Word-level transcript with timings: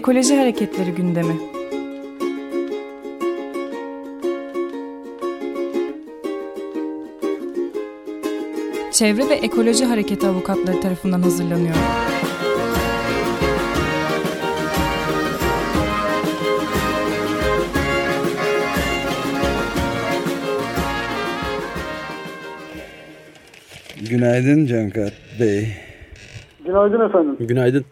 ekoloji 0.00 0.36
hareketleri 0.36 0.90
gündemi. 0.90 1.34
Çevre 8.92 9.28
ve 9.28 9.34
Ekoloji 9.34 9.84
Hareketi 9.84 10.26
avukatları 10.26 10.80
tarafından 10.80 11.22
hazırlanıyor. 11.22 11.74
Günaydın 24.10 24.66
Cankat 24.66 25.12
Bey. 25.40 25.68
Günaydın 26.64 27.08
efendim. 27.08 27.36
Günaydın. 27.40 27.84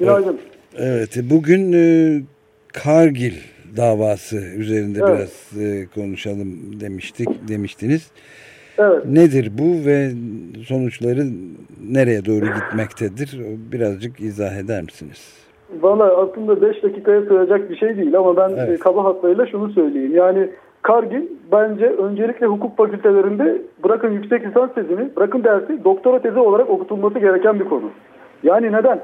Günaydın. 0.00 0.28
Evet, 0.28 0.61
bugün 1.30 1.72
e, 1.72 2.20
Kargil 2.72 3.32
davası 3.76 4.36
üzerinde 4.36 4.98
Evet. 5.02 5.18
biraz 5.18 5.62
e, 5.62 5.86
konuşalım 5.94 6.80
demiştik, 6.80 7.28
demiştiniz. 7.48 8.10
Evet. 8.78 9.04
Nedir 9.06 9.52
bu 9.58 9.86
ve 9.86 10.10
sonuçları 10.66 11.24
nereye 11.90 12.24
doğru 12.24 12.44
gitmektedir? 12.44 13.40
Birazcık 13.72 14.20
izah 14.20 14.56
eder 14.56 14.82
misiniz? 14.82 15.32
Valla 15.80 16.22
aslında 16.22 16.62
5 16.62 16.82
dakikaya 16.82 17.22
sığacak 17.22 17.70
bir 17.70 17.76
şey 17.76 17.96
değil 17.96 18.16
ama 18.18 18.36
ben 18.36 18.50
Evet. 18.56 18.68
e, 18.68 18.76
kaba 18.76 19.04
hatlarıyla 19.04 19.46
şunu 19.46 19.72
söyleyeyim. 19.72 20.14
Yani 20.14 20.48
Kargil 20.82 21.22
bence 21.52 21.86
öncelikle 21.86 22.46
hukuk 22.46 22.76
fakültelerinde 22.76 23.62
bırakın 23.84 24.10
yüksek 24.10 24.46
lisans 24.46 24.74
tezini, 24.74 25.16
bırakın 25.16 25.44
dersi 25.44 25.84
doktora 25.84 26.22
tezi 26.22 26.38
olarak 26.38 26.70
okutulması 26.70 27.18
gereken 27.18 27.60
bir 27.60 27.64
konu. 27.64 27.90
Yani 28.42 28.72
neden? 28.72 29.00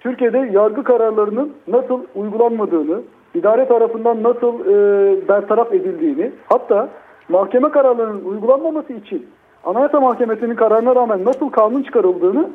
Türkiye'de 0.00 0.38
yargı 0.38 0.84
kararlarının 0.84 1.52
nasıl 1.68 2.00
uygulanmadığını, 2.14 3.02
idare 3.34 3.68
tarafından 3.68 4.22
nasıl 4.22 4.60
e, 4.60 5.28
bertaraf 5.28 5.72
edildiğini, 5.72 6.32
hatta 6.48 6.88
mahkeme 7.28 7.68
kararlarının 7.68 8.24
uygulanmaması 8.24 8.92
için 8.92 9.26
Anayasa 9.64 10.00
Mahkemesi'nin 10.00 10.54
kararına 10.54 10.94
rağmen 10.96 11.24
nasıl 11.24 11.50
kanun 11.50 11.82
çıkarıldığını 11.82 12.48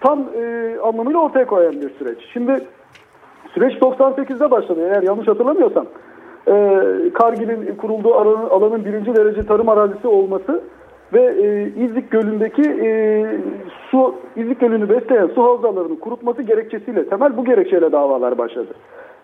tam 0.00 0.18
e, 0.36 0.76
anlamıyla 0.82 1.20
ortaya 1.20 1.46
koyan 1.46 1.72
bir 1.72 1.90
süreç. 1.90 2.18
Şimdi 2.32 2.64
süreç 3.54 3.74
98'de 3.74 4.50
başladı 4.50 4.80
eğer 4.80 5.02
yanlış 5.02 5.28
hatırlamıyorsam. 5.28 5.86
E, 6.48 6.54
Kargil'in 7.14 7.76
kurulduğu 7.76 8.14
alanın, 8.14 8.48
alanın 8.50 8.84
birinci 8.84 9.14
derece 9.16 9.42
tarım 9.42 9.68
arazisi 9.68 10.08
olması 10.08 10.62
ve 11.12 11.22
e, 11.22 11.72
İzlik 11.84 12.10
Gölü'ndeki 12.10 12.62
e, 12.62 12.90
su 13.90 14.14
İzlik 14.36 14.60
Gölü'nü 14.60 14.88
besleyen 14.88 15.26
su 15.26 15.42
havzalarını 15.42 16.00
kurutması 16.00 16.42
gerekçesiyle 16.42 17.08
temel 17.08 17.36
bu 17.36 17.44
gerekçeyle 17.44 17.92
davalar 17.92 18.38
başladı. 18.38 18.74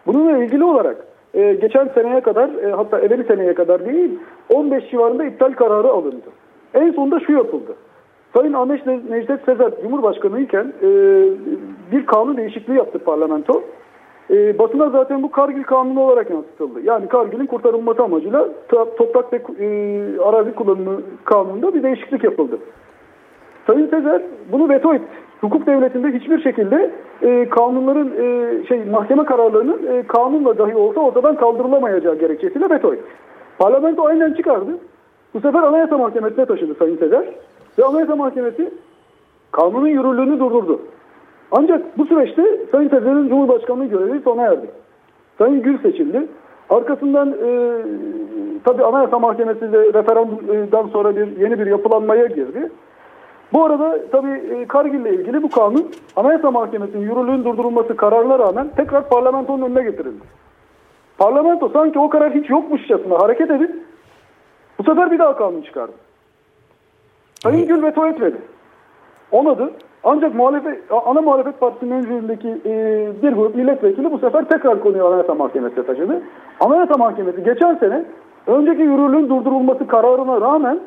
Bununla 0.07 0.39
ilgili 0.39 0.65
olarak 0.65 0.97
e, 1.35 1.55
geçen 1.55 1.89
seneye 1.95 2.21
kadar 2.21 2.49
e, 2.49 2.71
hatta 2.71 2.99
evveli 3.01 3.25
seneye 3.25 3.55
kadar 3.55 3.87
değil 3.87 4.19
15 4.55 4.91
civarında 4.91 5.25
iptal 5.25 5.53
kararı 5.53 5.89
alındı. 5.89 6.27
En 6.75 6.93
sonunda 6.93 7.21
şu 7.21 7.33
yapıldı. 7.33 7.75
Sayın 8.37 8.53
Ahmet 8.53 8.87
Ne- 8.87 9.01
Necdet 9.11 9.45
Sezer 9.45 9.71
Cumhurbaşkanı 9.83 10.41
iken 10.41 10.73
e, 10.83 10.89
bir 11.93 12.07
kanun 12.07 12.37
değişikliği 12.37 12.77
yaptı 12.77 12.99
parlamento. 12.99 13.63
E, 14.31 14.59
basına 14.59 14.91
zaten 14.91 15.23
bu 15.23 15.31
Kargil 15.31 15.63
Kanunu 15.63 16.01
olarak 16.01 16.31
yansıtıldı. 16.31 16.81
Yani 16.85 17.09
Kargil'in 17.09 17.47
kurtarılması 17.47 18.03
amacıyla 18.03 18.49
toprak 18.69 19.33
ve 19.33 19.65
e, 19.65 20.21
arazi 20.21 20.55
kullanımı 20.55 21.01
kanununda 21.25 21.75
bir 21.75 21.83
değişiklik 21.83 22.25
yapıldı. 22.25 22.59
Sayın 23.67 23.87
Sezer 23.87 24.23
bunu 24.53 24.69
veto 24.69 24.95
etti. 24.95 25.07
Hukuk 25.41 25.67
devletinde 25.67 26.09
hiçbir 26.13 26.43
şekilde 26.43 26.91
e, 27.23 27.49
kanunların 27.49 28.11
e, 28.19 28.67
şey 28.67 28.85
mahkeme 28.85 29.25
kararlarının 29.25 29.87
e, 29.93 30.03
kanunla 30.03 30.59
dahi 30.59 30.77
olsa 30.77 31.01
ortadan 31.01 31.37
kaldırılamayacağı 31.37 32.19
gerekçesiyle 32.19 32.71
veto 32.71 32.95
etti. 32.95 33.05
Parlamento 33.59 34.05
aynen 34.05 34.33
çıkardı. 34.33 34.71
Bu 35.35 35.41
sefer 35.41 35.63
Anayasa 35.63 35.99
Mahkemesi'ne 35.99 36.47
taşıdı 36.47 36.75
Sayın 36.75 36.97
Sezer. 36.97 37.25
Ve 37.79 37.85
Anayasa 37.85 38.17
Mahkemesi 38.17 38.71
kanunun 39.53 39.87
yürürlüğünü 39.87 40.41
durdurdu. 40.41 40.81
Ancak 41.53 41.99
bu 41.99 42.07
süreçte 42.07 42.43
Sayın 42.73 42.89
Sezer'in 42.89 43.29
Cumhurbaşkanlığı 43.29 43.85
görevi 43.85 44.21
sona 44.21 44.43
erdi. 44.43 44.71
Sayın 45.39 45.63
Gül 45.63 45.83
seçildi. 45.83 46.27
Arkasından 46.71 47.33
e, 47.33 47.83
tabii 48.65 48.85
Anayasa 48.85 49.19
Mahkemesi 49.19 49.73
de 49.73 49.79
referandumdan 49.79 50.87
sonra 50.87 51.17
bir 51.17 51.37
yeni 51.37 51.59
bir 51.59 51.67
yapılanmaya 51.67 52.27
girdi. 52.27 52.71
Bu 53.53 53.65
arada 53.65 53.99
tabii 54.13 54.31
e, 54.31 54.67
Kargil 54.67 55.01
ile 55.01 55.15
ilgili 55.15 55.43
bu 55.43 55.51
kanun 55.51 55.91
Anayasa 56.17 56.51
Mahkemesi'nin 56.51 57.03
yürürlüğün 57.03 57.45
durdurulması 57.45 57.97
kararına 57.97 58.39
rağmen 58.39 58.69
tekrar 58.77 59.09
parlamentonun 59.09 59.63
önüne 59.63 59.83
getirildi. 59.83 60.25
Parlamento 61.19 61.69
sanki 61.69 61.99
o 61.99 62.11
karar 62.11 62.35
hiç 62.35 62.51
yokmuşçasına 62.51 63.19
hareket 63.19 63.51
edip 63.51 63.71
bu 64.79 64.83
sefer 64.85 65.11
bir 65.11 65.19
daha 65.19 65.37
kanun 65.37 65.63
çıkardı. 65.63 65.93
Sayın 67.43 67.67
Gül 67.67 67.83
veto 67.83 68.07
etmedi. 68.07 68.37
Onadı. 69.33 69.71
Ancak 70.05 70.35
muhalefet, 70.35 70.79
ana 71.07 71.21
muhalefet 71.21 71.61
partisinin 71.61 71.91
öncülüğündeki 71.91 72.49
e, 72.67 72.73
bir 73.23 73.33
grup 73.33 73.55
milletvekili 73.55 74.13
bu 74.13 74.19
sefer 74.19 74.49
tekrar 74.49 74.81
konuyu 74.81 75.07
Anayasa 75.07 75.35
Mahkemesi'ne 75.35 75.87
taşıdı. 75.87 76.23
Anayasa 76.61 76.95
Mahkemesi 76.99 77.45
geçen 77.45 77.75
sene 77.75 78.05
önceki 78.47 78.83
yürürlüğün 78.83 79.29
durdurulması 79.29 79.87
kararına 79.87 80.41
rağmen 80.41 80.81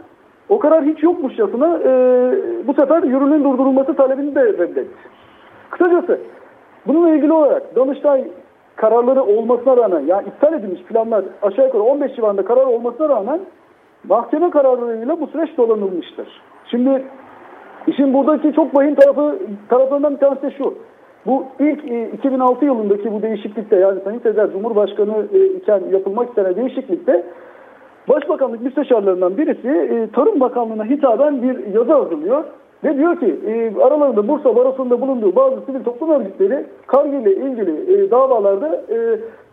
o 0.50 0.60
karar 0.60 0.84
hiç 0.84 1.04
yokmuşçasına 1.04 1.80
e, 1.84 1.92
bu 2.68 2.74
sefer 2.74 3.04
yürürlüğün 3.04 3.44
durdurulması 3.44 3.96
talebini 3.96 4.36
de 4.36 4.46
reddetti. 4.46 4.88
Kısacası 5.70 6.20
bununla 6.88 7.10
ilgili 7.10 7.34
olarak 7.34 7.76
Danıştay 7.76 8.24
kararları 8.76 9.24
olmasına 9.24 9.78
rağmen 9.78 10.00
yani 10.00 10.28
iptal 10.28 10.54
edilmiş 10.54 10.82
planlar 10.84 11.26
aşağı 11.42 11.66
yukarı 11.66 11.84
15 11.84 12.16
civarında 12.16 12.46
karar 12.46 12.66
olmasına 12.66 13.10
rağmen 13.10 13.40
mahkeme 14.08 14.50
kararlarıyla 14.50 15.22
bu 15.22 15.28
süreç 15.28 15.58
dolanılmıştır. 15.58 16.28
Şimdi 16.66 17.04
işin 17.88 18.14
buradaki 18.14 18.54
çok 18.54 18.76
vahim 18.76 18.96
tarafı 18.96 19.40
taraflarından 19.70 20.14
bir 20.14 20.20
tanesi 20.20 20.42
de 20.42 20.52
şu. 20.52 20.74
Bu 21.26 21.46
ilk 21.60 21.92
e, 21.92 22.10
2006 22.14 22.66
yılındaki 22.66 23.14
bu 23.14 23.22
değişiklikte 23.22 23.76
yani 23.76 24.00
Sayın 24.04 24.20
Sezer 24.20 24.52
Cumhurbaşkanı 24.52 25.26
e, 25.34 25.46
iken 25.46 25.82
yapılmak 25.92 26.30
istenen 26.30 26.56
değişiklikte 26.56 27.24
Başbakanlık 28.10 28.62
müsteşarlarından 28.62 29.38
birisi 29.38 29.68
e, 29.68 30.10
Tarım 30.16 30.40
Bakanlığı'na 30.40 30.86
hitaben 30.86 31.42
bir 31.42 31.74
yazı 31.74 31.94
hazırlıyor. 31.94 32.44
Ve 32.84 32.98
diyor 32.98 33.20
ki 33.20 33.40
e, 33.48 33.82
aralarında 33.82 34.28
Bursa 34.28 34.56
Barosu'nda 34.56 35.02
bulunduğu 35.02 35.36
bazı 35.36 35.56
sivil 35.66 35.84
toplum 35.84 36.10
örgütleri 36.10 36.66
Kargil 36.88 37.14
ile 37.14 37.36
ilgili 37.36 37.94
e, 38.06 38.12
davalarda 38.12 38.82
e, 38.90 38.96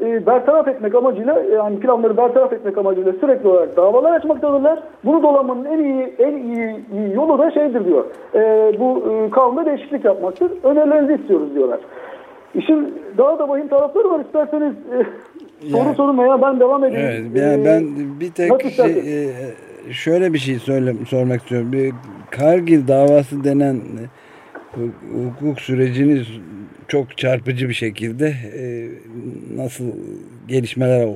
e, 0.08 0.26
bertaraf 0.26 0.68
etmek 0.68 0.94
amacıyla 0.94 1.42
e, 1.42 1.48
yani 1.52 1.80
planları 1.80 2.16
bertaraf 2.16 2.52
etmek 2.52 2.78
amacıyla 2.78 3.12
sürekli 3.20 3.48
olarak 3.48 3.76
davalar 3.76 4.12
açmaktadırlar. 4.12 4.82
Bunu 5.04 5.22
dolanmanın 5.22 5.64
en 5.64 5.78
iyi 5.84 6.14
en 6.18 6.36
iyi, 6.36 6.76
iyi 6.94 7.14
yolu 7.14 7.38
da 7.38 7.50
şeydir 7.50 7.84
diyor. 7.84 8.04
E, 8.34 8.72
bu 8.80 9.02
e, 9.12 9.30
kanunda 9.30 9.66
değişiklik 9.66 10.04
yapmaktır. 10.04 10.52
Önerilerinizi 10.64 11.22
istiyoruz 11.22 11.54
diyorlar. 11.54 11.80
İşin 12.54 12.94
daha 13.18 13.38
da 13.38 13.48
vahim 13.48 13.68
tarafları 13.68 14.10
var. 14.10 14.20
İsterseniz 14.20 14.72
e, 14.72 14.96
soru 15.70 15.78
Yani- 15.84 15.94
sorun 15.96 16.18
veya 16.18 16.42
ben 16.42 16.60
devam 16.60 16.84
edeyim. 16.84 17.08
Evet, 17.10 17.42
yani 17.44 17.62
E, 17.62 17.64
ben 17.64 17.84
bir 18.20 18.30
tek 18.32 18.50
nasıl 18.50 18.62
şey, 18.62 18.70
isterseniz? 18.70 19.06
e, 19.06 19.75
şöyle 19.90 20.32
bir 20.32 20.38
şey 20.38 20.54
söyle, 20.58 20.92
sormak 21.08 21.40
istiyorum. 21.42 21.72
Bir 21.72 21.92
Kargil 22.30 22.88
davası 22.88 23.44
denen 23.44 23.74
e, 23.74 24.02
hu- 24.76 25.24
hukuk 25.40 25.60
sürecini 25.60 26.22
çok 26.88 27.16
çarpıcı 27.18 27.68
bir 27.68 27.74
şekilde 27.74 28.26
e, 28.58 28.62
nasıl 29.56 29.84
gelişmeler 30.48 31.08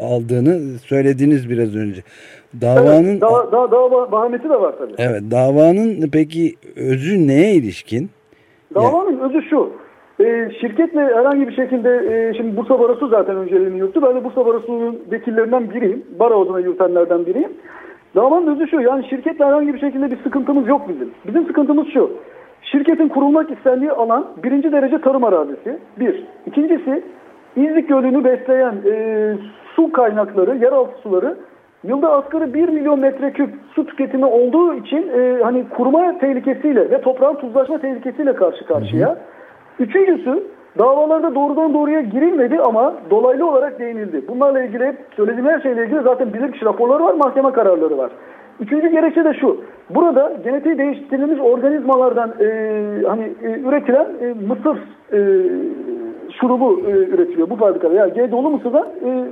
aldığını 0.00 0.78
söylediniz 0.78 1.50
biraz 1.50 1.76
önce. 1.76 2.00
Davanın 2.60 3.04
Evet, 3.08 3.20
daha, 3.20 3.52
daha 3.52 3.86
bah- 3.86 4.12
bahanesi 4.12 4.44
de 4.44 4.60
var 4.60 4.74
tabii. 4.78 4.92
evet 4.98 5.22
davanın 5.30 6.08
peki 6.12 6.54
özü 6.76 7.26
neye 7.26 7.54
ilişkin? 7.54 8.10
Davanın 8.74 9.18
özü 9.20 9.42
şu. 9.50 9.72
E, 10.20 10.50
şirketle 10.60 11.00
herhangi 11.00 11.48
bir 11.48 11.56
şekilde 11.56 11.88
e, 11.90 12.34
şimdi 12.36 12.56
Bursa 12.56 12.80
Barosu 12.80 13.08
zaten 13.08 13.36
önceliğini 13.36 13.78
yürüttü. 13.78 14.02
Ben 14.02 14.16
de 14.16 14.24
Bursa 14.24 14.46
Barosu'nun 14.46 14.98
vekillerinden 15.10 15.70
biriyim. 15.70 16.02
Baro 16.18 16.42
adına 16.44 16.60
yürütenlerden 16.60 17.26
biriyim. 17.26 17.52
Davanın 18.18 18.46
özü 18.46 18.68
şu. 18.68 18.80
Yani 18.80 19.08
şirketle 19.08 19.44
herhangi 19.44 19.74
bir 19.74 19.80
şekilde 19.80 20.10
bir 20.10 20.22
sıkıntımız 20.22 20.68
yok 20.68 20.88
bizim. 20.88 21.10
Bizim 21.26 21.46
sıkıntımız 21.46 21.88
şu. 21.88 22.10
Şirketin 22.62 23.08
kurulmak 23.08 23.50
istendiği 23.50 23.92
alan 23.92 24.26
birinci 24.42 24.72
derece 24.72 25.00
tarım 25.00 25.24
arazisi. 25.24 25.78
Bir. 25.98 26.24
İkincisi 26.46 27.02
İzlik 27.56 27.88
Gölü'nü 27.88 28.24
besleyen 28.24 28.74
e, 28.86 29.34
su 29.76 29.92
kaynakları, 29.92 30.56
yeraltı 30.56 31.00
suları 31.02 31.36
yılda 31.84 32.12
asgari 32.12 32.54
1 32.54 32.68
milyon 32.68 33.00
metreküp 33.00 33.50
su 33.74 33.86
tüketimi 33.86 34.24
olduğu 34.24 34.74
için 34.74 35.08
e, 35.08 35.42
hani 35.42 35.68
kuruma 35.68 36.18
tehlikesiyle 36.18 36.90
ve 36.90 37.00
toprağın 37.00 37.34
tuzlaşma 37.34 37.78
tehlikesiyle 37.78 38.34
karşı 38.34 38.66
karşıya. 38.66 39.16
Üçüncüsü 39.78 40.42
davalarda 40.78 41.34
doğrudan 41.34 41.74
doğruya 41.74 42.00
girilmedi 42.00 42.60
ama 42.60 42.94
dolaylı 43.10 43.50
olarak 43.50 43.78
değinildi. 43.78 44.22
Bunlarla 44.28 44.62
ilgili 44.62 44.86
hep 44.86 44.96
söylediğim 45.16 45.48
her 45.48 45.60
şeyle 45.60 45.84
ilgili 45.84 46.02
zaten 46.02 46.32
bilirkişi 46.32 46.64
raporları 46.64 47.04
var, 47.04 47.14
mahkeme 47.14 47.52
kararları 47.52 47.98
var. 47.98 48.10
Üçüncü 48.60 48.88
gerekçe 48.88 49.24
de 49.24 49.34
şu. 49.34 49.60
Burada 49.90 50.32
genetiği 50.44 50.78
değiştirilmiş 50.78 51.40
organizmalardan 51.40 52.34
e, 52.40 52.46
hani 53.06 53.32
e, 53.42 53.60
üretilen 53.60 54.06
e, 54.20 54.34
mısır 54.46 54.78
e, 55.12 55.18
şurubu 56.40 56.80
e, 56.86 56.90
üretiliyor 56.90 57.50
bu 57.50 57.56
fabrikada. 57.56 57.94
Yani 57.94 58.12
G 58.12 58.30
dolu 58.30 58.50
mısırdan 58.50 58.86
e, 59.04 59.24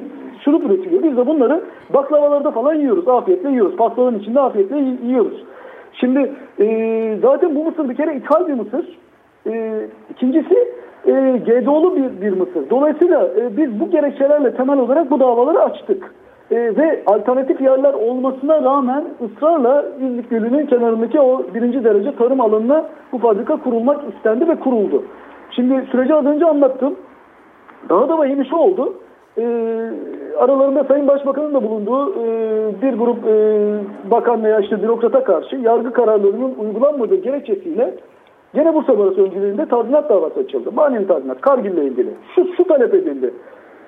şurup 0.45 0.65
üretiliyor. 0.65 1.03
Biz 1.03 1.17
de 1.17 1.27
bunları 1.27 1.65
baklavalarda 1.95 2.51
falan 2.51 2.75
yiyoruz. 2.75 3.09
Afiyetle 3.09 3.51
yiyoruz. 3.51 3.77
Pastaların 3.77 4.21
içinde 4.21 4.41
afiyetle 4.41 4.79
yiyoruz. 5.07 5.45
Şimdi 5.93 6.33
e, 6.61 7.19
zaten 7.23 7.55
bu 7.55 7.65
mısır 7.65 7.89
bir 7.89 7.95
kere 7.95 8.17
ithal 8.17 8.49
bir 8.49 8.55
mısır. 8.55 8.99
E, 9.47 9.81
ikincisi 10.11 10.69
e, 11.07 11.39
GDO'lu 11.47 11.97
bir, 11.97 12.21
bir 12.21 12.33
mısır. 12.33 12.71
Dolayısıyla 12.71 13.29
e, 13.39 13.57
biz 13.57 13.81
bu 13.81 13.91
gerekçelerle 13.91 14.55
temel 14.55 14.79
olarak 14.79 15.11
bu 15.11 15.21
davaları 15.21 15.63
açtık. 15.63 16.15
E, 16.51 16.57
ve 16.57 17.03
alternatif 17.07 17.61
yerler 17.61 17.95
olmasına 17.95 18.63
rağmen 18.63 19.05
ısrarla 19.25 19.85
İzlik 20.01 20.31
Gölü'nün 20.31 20.67
kenarındaki 20.67 21.21
o 21.21 21.43
birinci 21.55 21.85
derece 21.85 22.17
tarım 22.17 22.41
alanına 22.41 22.85
bu 23.13 23.19
fabrika 23.19 23.57
kurulmak 23.57 24.01
istendi 24.17 24.49
ve 24.49 24.57
kuruldu. 24.57 25.03
Şimdi 25.51 25.87
süreci 25.91 26.15
az 26.15 26.27
önce 26.27 26.47
anlattım. 26.47 26.97
Daha 27.89 28.09
da 28.09 28.19
vahimi 28.19 28.47
şu 28.47 28.57
oldu. 28.57 28.95
E, 29.39 29.45
aralarında 30.39 30.85
Sayın 30.85 31.09
Başbakan'ın 31.09 31.55
da 31.55 31.63
bulunduğu 31.63 32.11
e, 32.13 32.27
bir 32.83 32.93
grup 32.93 33.19
e, 33.27 33.35
bakan 34.11 34.45
veya 34.45 34.61
işte 34.61 34.83
bürokrata 34.83 35.25
karşı 35.25 35.57
yargı 35.57 35.93
kararlarının 35.93 36.55
uygulanmadığı 36.59 37.17
gerekçesiyle 37.17 37.95
Gene 38.57 38.75
Bursa 38.75 38.99
Barosu 38.99 39.23
öncülüğünde 39.23 39.67
tazminat 39.67 40.11
davası 40.11 40.41
açıldı. 40.41 40.73
Manevi 40.73 41.07
tazminat, 41.07 41.41
Kargil 41.41 41.71
ile 41.71 41.85
ilgili. 41.85 42.11
Şu, 42.35 42.55
şu 42.57 42.65
talep 42.65 42.95
edildi. 42.95 43.35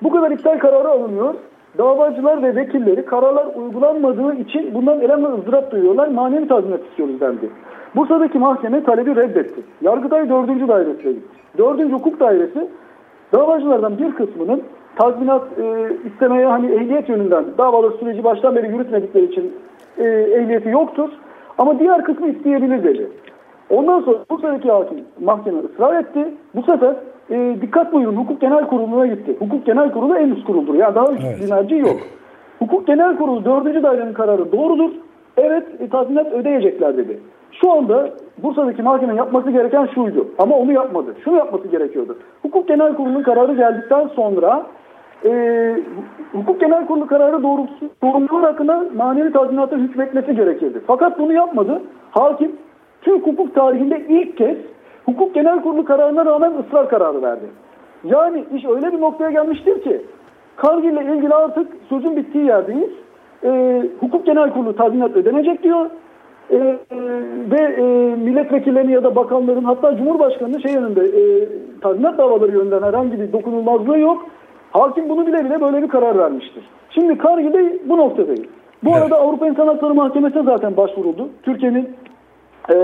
Bu 0.02 0.10
kadar 0.10 0.30
iptal 0.30 0.58
kararı 0.58 0.88
alınıyor. 0.88 1.34
Davacılar 1.78 2.42
ve 2.42 2.56
vekilleri 2.56 3.04
kararlar 3.04 3.46
uygulanmadığı 3.56 4.34
için 4.34 4.74
bundan 4.74 5.00
elem 5.00 5.24
ve 5.24 5.28
ızdırap 5.28 5.70
duyuyorlar. 5.72 6.08
Manevi 6.08 6.48
tazminat 6.48 6.80
istiyoruz 6.90 7.20
dendi. 7.20 7.50
Bursa'daki 7.96 8.38
mahkeme 8.38 8.84
talebi 8.84 9.16
reddetti. 9.16 9.60
Yargıtay 9.82 10.28
4. 10.28 10.68
dairesine 10.68 11.12
gitti. 11.12 11.28
4. 11.58 11.92
hukuk 11.92 12.20
dairesi 12.20 12.68
davacılardan 13.32 13.98
bir 13.98 14.12
kısmının 14.12 14.62
tazminat 14.96 15.42
e, 15.58 15.88
istemeye 16.12 16.46
hani 16.46 16.72
ehliyet 16.72 17.08
yönünden 17.08 17.44
davalar 17.58 17.92
süreci 18.00 18.24
baştan 18.24 18.56
beri 18.56 18.68
yürütmedikleri 18.68 19.24
için 19.24 19.52
e, 19.98 20.04
ehliyeti 20.08 20.68
yoktur. 20.68 21.08
Ama 21.58 21.78
diğer 21.78 22.04
kısmı 22.04 22.28
isteyebilir 22.28 22.84
dedi. 22.84 23.08
Ondan 23.70 24.00
sonra 24.00 24.18
bu 24.30 24.34
Bursa'daki 24.34 24.70
hakim 24.70 25.04
mahkeme 25.20 25.58
ısrar 25.58 26.00
etti. 26.00 26.34
Bu 26.54 26.62
sefer 26.62 26.94
e, 27.30 27.56
dikkat 27.60 27.92
buyurun 27.92 28.16
hukuk 28.16 28.40
genel 28.40 28.66
kuruluna 28.66 29.06
gitti. 29.06 29.36
Hukuk 29.38 29.66
genel 29.66 29.92
kurulu 29.92 30.16
en 30.16 30.30
üst 30.30 30.44
kuruldur. 30.44 30.74
Yani 30.74 30.94
daha 30.94 31.12
üst 31.12 31.24
evet. 31.24 31.50
merci 31.50 31.74
yok. 31.74 31.96
Hukuk 32.58 32.86
genel 32.86 33.16
kurulu 33.16 33.44
dördüncü 33.44 33.82
dairenin 33.82 34.12
kararı 34.12 34.52
doğrudur. 34.52 34.90
Evet 35.36 35.66
e, 35.80 35.88
tazminat 35.88 36.32
ödeyecekler 36.32 36.96
dedi. 36.96 37.20
Şu 37.52 37.72
anda 37.72 38.10
Bursa'daki 38.42 38.82
mahkemenin 38.82 39.18
yapması 39.18 39.50
gereken 39.50 39.88
şuydu. 39.94 40.28
Ama 40.38 40.56
onu 40.56 40.72
yapmadı. 40.72 41.14
Şunu 41.24 41.36
yapması 41.36 41.68
gerekiyordu. 41.68 42.18
Hukuk 42.42 42.68
genel 42.68 42.94
kurulunun 42.94 43.22
kararı 43.22 43.54
geldikten 43.54 44.08
sonra 44.08 44.66
e, 45.24 45.30
hukuk 46.32 46.60
genel 46.60 46.86
kurulu 46.86 47.06
kararı 47.06 47.42
doğrultusu 47.42 47.88
sorumlular 48.02 48.42
hakkında 48.42 48.84
manevi 48.96 49.32
tazminata 49.32 49.76
hükmetmesi 49.76 50.36
gerekirdi. 50.36 50.80
Fakat 50.86 51.18
bunu 51.18 51.32
yapmadı. 51.32 51.82
Hakim 52.10 52.52
Türk 53.02 53.26
hukuk 53.26 53.54
tarihinde 53.54 54.02
ilk 54.08 54.36
kez 54.36 54.56
hukuk 55.04 55.34
genel 55.34 55.62
kurulu 55.62 55.84
kararına 55.84 56.26
rağmen 56.26 56.52
ısrar 56.52 56.88
kararı 56.88 57.22
verdi. 57.22 57.46
Yani 58.04 58.44
iş 58.54 58.64
öyle 58.64 58.92
bir 58.92 59.00
noktaya 59.00 59.30
gelmiştir 59.30 59.82
ki 59.82 60.02
Kargil 60.56 60.92
ile 60.92 61.16
ilgili 61.16 61.34
artık 61.34 61.68
sözün 61.88 62.16
bittiği 62.16 62.44
yerdeyiz. 62.44 62.90
E, 63.44 63.82
hukuk 64.00 64.26
genel 64.26 64.50
kurulu 64.50 64.76
tazminat 64.76 65.16
ödenecek 65.16 65.62
diyor. 65.62 65.86
E, 66.50 66.56
e, 66.56 66.76
ve 67.50 67.62
e, 67.62 67.82
milletvekillerinin 68.16 68.92
ya 68.92 69.04
da 69.04 69.16
bakanların 69.16 69.64
hatta 69.64 69.96
Cumhurbaşkanı'nın 69.96 70.58
şey 70.58 70.72
yönünde 70.72 71.00
e, 71.00 71.48
tazminat 71.80 72.18
davaları 72.18 72.52
yönünden 72.52 72.82
herhangi 72.82 73.20
bir 73.20 73.32
dokunulmazlığı 73.32 73.98
yok. 73.98 74.26
Hakim 74.70 75.08
bunu 75.08 75.26
bile 75.26 75.44
bile 75.44 75.60
böyle 75.60 75.82
bir 75.82 75.88
karar 75.88 76.18
vermiştir. 76.18 76.64
Şimdi 76.90 77.18
Kargil'de 77.18 77.78
bu 77.88 77.96
noktadayız. 77.96 78.44
Bu 78.84 78.90
evet. 78.90 79.02
arada 79.02 79.16
Avrupa 79.16 79.46
İnsan 79.46 79.66
Hakları 79.66 79.94
Mahkemesi'ne 79.94 80.42
zaten 80.42 80.76
başvuruldu. 80.76 81.28
Türkiye'nin 81.42 81.88
e, 82.70 82.76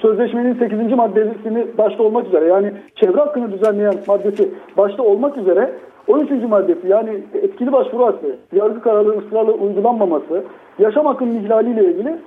sözleşmenin 0.00 0.54
8. 0.54 0.92
maddesini 0.92 1.66
başta 1.78 2.02
olmak 2.02 2.26
üzere 2.26 2.44
yani 2.44 2.72
çevre 2.96 3.18
hakkını 3.18 3.52
düzenleyen 3.52 3.94
maddesi 4.06 4.48
başta 4.76 5.02
olmak 5.02 5.36
üzere 5.36 5.70
13. 6.08 6.30
maddesi 6.30 6.88
yani 6.88 7.10
etkili 7.34 7.72
başvuru 7.72 8.06
hakkı, 8.06 8.36
yargı 8.52 8.80
kararları 8.80 9.18
ısrarla 9.18 9.52
uygulanmaması, 9.52 10.44
yaşam 10.78 11.06
hakkının 11.06 11.34
ihlaliyle 11.34 11.84
ilgili 11.84 12.18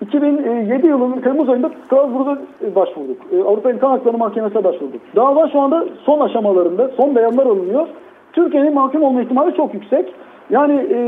2007 0.00 0.86
yılının 0.86 1.20
Temmuz 1.20 1.48
ayında 1.48 1.70
Strasbourg'da 1.86 2.38
başvurduk. 2.74 3.16
E, 3.32 3.42
Avrupa 3.42 3.70
İnsan 3.70 3.90
Hakları 3.90 4.18
Mahkemesi'ne 4.18 4.64
başvurduk. 4.64 5.00
Dava 5.16 5.48
şu 5.48 5.60
anda 5.60 5.84
son 6.04 6.20
aşamalarında, 6.20 6.90
son 6.96 7.16
beyanlar 7.16 7.46
alınıyor. 7.46 7.88
Türkiye'nin 8.32 8.74
mahkum 8.74 9.02
olma 9.02 9.22
ihtimali 9.22 9.56
çok 9.56 9.74
yüksek. 9.74 10.14
Yani 10.50 10.74
e, 10.74 10.98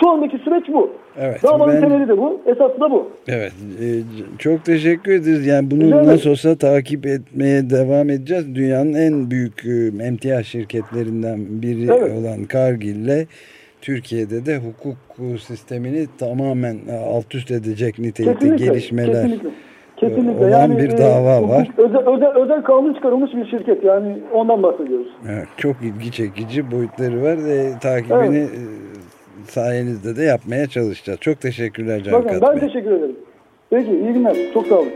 şu 0.00 0.10
andaki 0.10 0.38
süreç 0.38 0.64
bu. 0.68 0.90
Evet, 1.20 1.42
Davanın 1.42 1.74
ben... 1.74 1.80
temeli 1.80 2.08
de 2.08 2.18
bu. 2.18 2.40
Esası 2.46 2.80
da 2.80 2.90
bu. 2.90 3.10
Evet. 3.28 3.52
E, 3.80 3.86
çok 4.38 4.64
teşekkür 4.64 5.12
ederiz. 5.12 5.46
Yani 5.46 5.70
bunu 5.70 5.96
evet. 5.96 6.06
nasıl 6.06 6.30
olsa 6.30 6.56
takip 6.56 7.06
etmeye 7.06 7.70
devam 7.70 8.10
edeceğiz. 8.10 8.54
Dünyanın 8.54 8.94
en 8.94 9.30
büyük 9.30 9.66
e, 9.66 10.04
emtia 10.04 10.42
şirketlerinden 10.42 11.40
biri 11.48 11.84
evet. 11.84 12.18
olan 12.18 12.44
Kargil'le 12.44 13.26
Türkiye'de 13.82 14.46
de 14.46 14.56
hukuk 14.58 14.96
sistemini 15.40 16.06
tamamen 16.18 16.76
alt 17.06 17.34
üst 17.34 17.50
edecek 17.50 17.98
nitelikte 17.98 18.34
kesinlikle, 18.34 18.64
gelişmeler 18.64 19.22
kesinlikle. 19.22 19.65
Kesinlikle. 19.96 20.46
olan 20.46 20.50
yani, 20.50 20.78
bir 20.78 20.98
dava 20.98 21.36
e, 21.36 21.48
var. 21.48 21.68
Özel, 21.78 22.06
özel, 22.06 22.34
özel 22.34 22.62
kanun 22.62 22.94
çıkarılmış 22.94 23.34
bir 23.34 23.46
şirket 23.46 23.84
yani 23.84 24.18
ondan 24.32 24.62
bahsediyoruz. 24.62 25.08
Evet, 25.30 25.48
çok 25.56 25.76
ilgi 25.82 26.12
çekici 26.12 26.70
boyutları 26.70 27.22
var. 27.22 27.36
E, 27.48 27.78
takibini 27.78 28.38
evet. 28.38 28.50
sayenizde 29.44 30.16
de 30.16 30.22
yapmaya 30.22 30.66
çalışacağız. 30.66 31.20
Çok 31.20 31.40
teşekkürler 31.40 32.02
Can 32.02 32.14
Bakın, 32.14 32.40
Ben 32.42 32.58
teşekkür 32.58 32.90
ederim. 32.90 33.16
Peki 33.70 33.90
iyi 33.90 34.12
günler. 34.12 34.36
Çok 34.54 34.66
sağ 34.66 34.74
olun. 34.74 34.92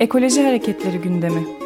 Ekoloji 0.00 0.42
Hareketleri 0.42 0.98
gündemi. 0.98 1.65